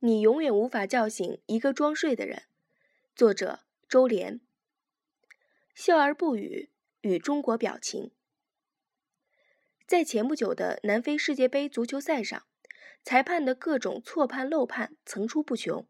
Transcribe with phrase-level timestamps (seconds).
[0.00, 2.42] 你永远无法叫醒一个装睡的人。
[3.14, 4.40] 作者：周濂。
[5.74, 8.10] 笑而不语，与中国表情。
[9.86, 12.44] 在前不久的南非世界杯足球赛上，
[13.04, 15.88] 裁判的各种错判漏判层出不穷，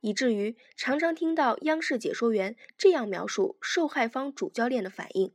[0.00, 5.34] 以至于常常听到央视解说员这样描述受害方主教练的反应：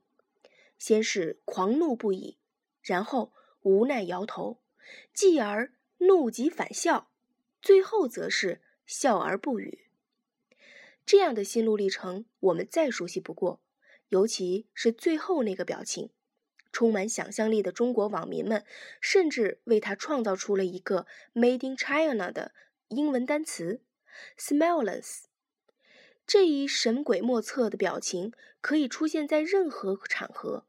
[0.78, 2.38] 先是狂怒不已，
[2.82, 4.62] 然后无奈摇头，
[5.14, 7.10] 继而怒极反笑，
[7.68, 9.90] 最后则是笑而不语。
[11.06, 13.60] 这样的心路历程，我们再熟悉不过。
[14.08, 16.10] 尤其是最后那个表情，
[16.72, 18.64] 充满想象力的中国网民们，
[19.02, 22.54] 甚至为他创造出了一个 “Made in China” 的
[22.88, 23.82] 英文单词
[24.38, 25.24] “smileless”。
[26.26, 30.64] 这一神鬼莫测的表情可以出现在任何场合，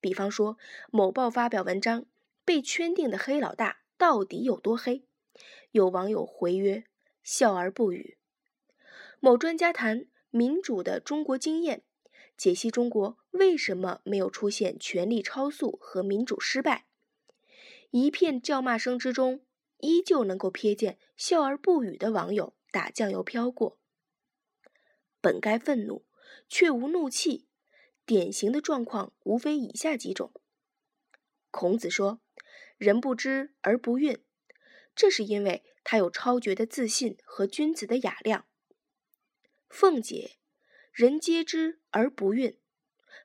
[0.00, 0.58] 比方说
[0.90, 2.04] 某报发表文章，
[2.44, 5.04] 被圈定的黑老大到底有多黑？
[5.70, 6.84] 有网友回曰
[7.22, 8.18] ：“笑而不语。”
[9.20, 11.82] 某专家谈民主的中国经验。
[12.34, 16.86] 解析中国为什么没有出现权力超速和民主失败？
[17.90, 19.44] 一片叫骂声之中，
[19.78, 23.78] 依旧能够瞥见笑而不语的网友打酱油飘过。
[25.20, 26.04] 本该愤怒，
[26.48, 27.46] 却无怒气。
[28.04, 30.32] 典型的状况无非以下几种：
[31.52, 32.20] 孔子说
[32.76, 34.22] “人不知而不愠”，
[34.94, 38.46] 这是因为他有超绝的自信和君子的雅量。
[39.68, 40.38] 凤姐。
[40.92, 42.56] 人皆知而不愠，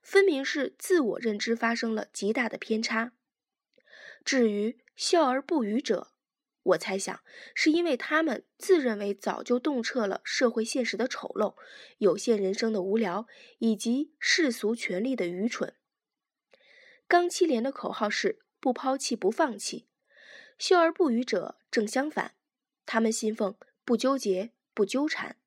[0.01, 3.11] 分明是自我认知发生了极大的偏差。
[4.23, 6.13] 至于笑而不语者，
[6.63, 7.19] 我猜想
[7.53, 11.57] 是因为他们自认为早就洞彻了社会现实的丑陋、
[11.97, 15.75] 有限人生的无聊以及世俗权力的愚蠢。
[17.05, 19.89] 钢七连的口号是“不抛弃，不放弃”，
[20.58, 22.33] 笑而不语者正相反，
[22.86, 23.55] 他们信奉
[23.86, 25.38] “不纠结，不纠缠”。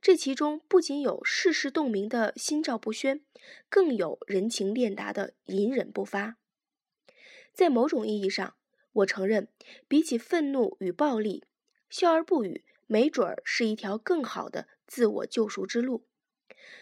[0.00, 3.24] 这其中不仅有世事洞明的心照不宣，
[3.68, 6.36] 更有人情练达的隐忍不发。
[7.52, 8.54] 在某种意义上，
[8.92, 9.48] 我承认，
[9.88, 11.44] 比起愤怒与暴力，
[11.90, 16.06] 笑而不语，没准儿是一条更好的自我救赎之路。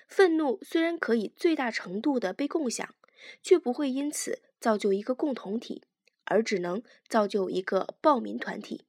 [0.06, 2.94] 愤怒虽然可以最大程度的被共享，
[3.42, 5.84] 却不会因此造就一个共同体，
[6.30, 8.86] 而只能造就一个暴民团体。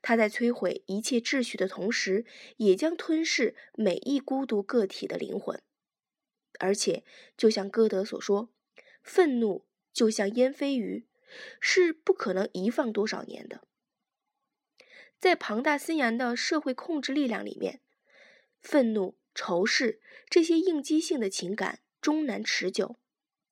[0.00, 2.24] 他在摧毁一切秩序的同时，
[2.56, 5.60] 也将吞噬每一孤独个体的灵魂。
[6.58, 7.04] 而且，
[7.36, 8.50] 就像歌德所说
[9.02, 11.06] ：“愤怒就像烟飞鱼，
[11.60, 13.62] 是不可能遗放多少年的。”
[15.18, 17.80] 在庞大森严的社会控制力量里面，
[18.60, 22.96] 愤怒、仇视这些应激性的情感终难持久，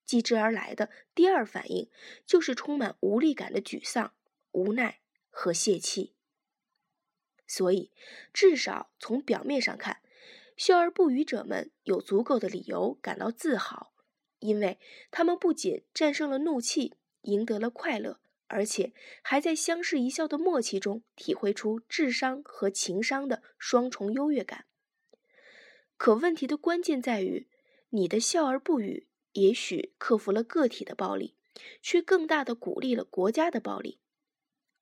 [0.09, 1.91] 继之而来的第二反应
[2.25, 4.15] 就是充满无力感的沮丧、
[4.53, 6.15] 无奈和泄气。
[7.47, 7.93] 所以，
[8.33, 10.01] 至少从表面上看，
[10.57, 13.93] 笑而不语者们有足够的理由感到自豪，
[14.39, 14.79] 因为
[15.11, 24.65] 他们不仅战胜了怒气，赢得了快乐，而且还在相视一笑的默契中体会出智商和情商的双重优越感。
[25.99, 27.49] 可问题的关键在于，
[27.91, 31.35] 你的笑而不语，也许克服了个体的暴力，
[31.83, 33.99] 却更大的鼓励了国家的暴力。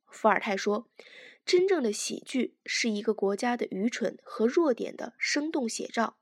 [0.08, 0.88] 伏尔泰说。
[1.44, 6.16] 真正的喜剧是一个国家的愚蠢和弱点的生动写照。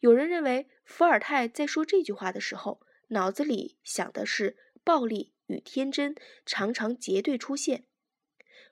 [0.00, 6.14] 有人认为伏尔泰在说这句话的时候，脑子里想的是暴力与天真
[6.46, 7.84] 常常结对出现。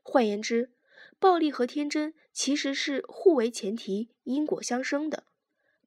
[0.03, 0.73] 换言之，
[1.19, 5.25] 暴力和天真其实是互为前提、因果相生的。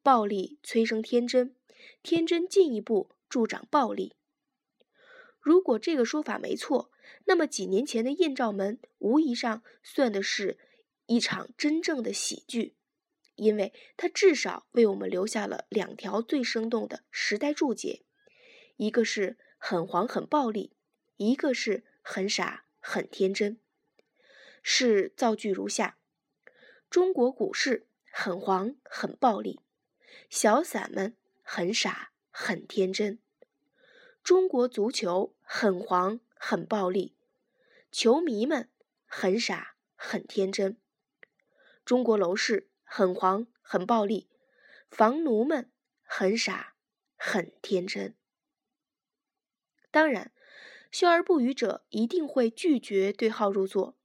[0.04, 1.56] 暴力催生天真，
[2.04, 4.14] 天真进一步助长暴力。
[5.40, 6.92] 如果这个说法没错，
[7.26, 10.58] 那么几年前的艳照门无疑上算的是
[11.06, 12.76] 一场真正的喜剧，
[13.36, 18.04] 因为它至少为我们留下了两条最生动的时代注解：
[18.78, 20.72] 一个是很黄很暴力，
[21.18, 23.60] 一个是很傻很天真。
[24.64, 26.00] 是造句如下：
[26.90, 29.60] 中国股市很黄很暴力，
[30.28, 31.16] 小散们
[31.48, 33.20] 很傻很天真。
[34.24, 37.16] 中国足球很黄很暴力，
[37.92, 38.68] 球迷们
[39.06, 40.76] 很傻很天真。
[41.86, 44.28] 中国楼市很黄很暴力，
[44.90, 45.72] 房奴们
[46.04, 46.74] 很傻
[47.16, 48.16] 很天真。
[49.92, 50.32] 当然，
[50.92, 53.96] 笑而不语者一定会拒绝对号入座，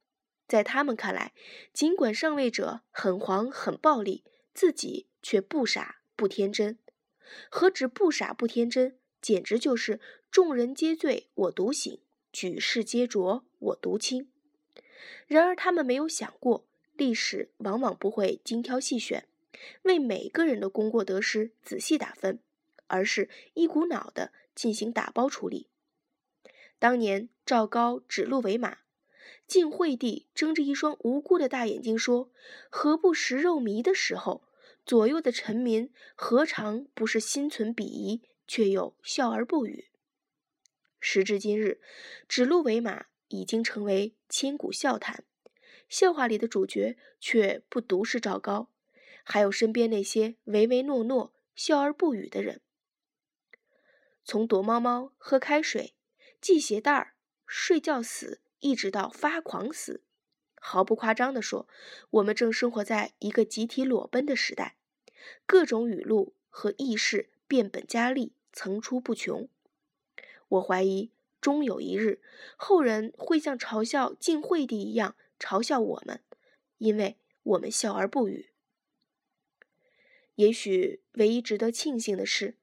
[0.47, 1.33] 在他们看来，
[1.73, 4.23] 尽管上位者很黄很暴力，
[4.53, 6.77] 自己却不傻不天真。
[7.49, 8.97] 何止不傻不天真？
[9.21, 9.99] 简直就是
[10.31, 11.99] 众人皆醉我独醒，
[12.33, 14.27] 举世皆浊我独清。
[15.27, 19.27] 然而他们没有想过，历史往往不会精挑细选，
[19.83, 22.39] 为每个人的功过得失仔细打分，
[22.87, 25.67] 而是一股脑的进行打包处理。
[26.79, 28.79] 当年赵高指鹿为马，
[29.45, 32.31] 晋惠帝睁着一双无辜的大眼睛说
[32.71, 34.43] ：“何不食肉糜？”的时候，
[34.85, 39.89] 左右的臣民何尝不是心存鄙夷，却又笑而不语？
[40.99, 41.81] 时至今日，
[42.27, 45.23] 指鹿为马已经成为千古笑谈，
[45.87, 48.71] 笑话里的主角却不独是赵高，
[49.23, 52.61] 还有身边那些唯唯诺诺、笑而不语的人。
[54.23, 55.95] 从躲猫猫、喝开水。
[56.41, 57.13] 系鞋带儿、
[57.45, 60.03] 睡觉死，一直到发狂死，
[60.63, 61.67] 毫不夸张地说，
[62.11, 64.75] 我们正生活在一个集体裸奔的时代，
[65.47, 69.49] 各种语录和轶事变本加厉，层出不穷。
[70.49, 71.11] 我怀疑，
[71.41, 72.21] 终有一日，
[72.55, 76.21] 后人会像嘲笑晋惠帝一样嘲笑我们，
[76.77, 78.51] 因为我们笑而不语。
[80.35, 82.55] 也许，唯一值得庆幸的是。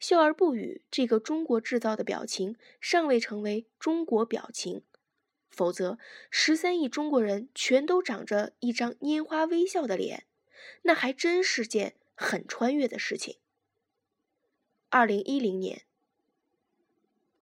[0.00, 4.82] 笑而不语这个中国制造的表情尚未成为中国表情，
[5.52, 5.98] 否则
[6.30, 10.26] 十三亿中国人全都长着一张拈花微笑的脸，
[10.82, 13.36] 那还真是件很穿越的事情。
[14.88, 15.84] 二零一零年，